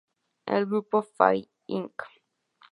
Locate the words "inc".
1.67-2.01